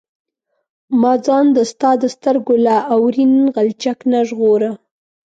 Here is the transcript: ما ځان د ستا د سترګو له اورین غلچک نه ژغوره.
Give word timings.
ما 1.01 1.13
ځان 1.25 1.45
د 1.57 1.59
ستا 1.71 1.91
د 2.03 2.05
سترګو 2.15 2.53
له 2.65 2.75
اورین 2.95 3.33
غلچک 3.55 3.97
نه 4.11 4.19
ژغوره. 4.29 4.71